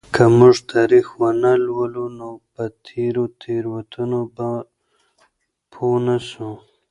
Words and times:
که 0.15 0.23
موږ 0.37 0.55
تاریخ 0.71 1.07
ونه 1.19 1.51
لولو 1.67 2.05
نو 2.17 2.29
په 2.53 2.63
تېرو 2.87 3.23
تېروتنو 3.41 4.21
به 4.35 4.49
پوه 5.71 5.97
نسو. 6.05 6.49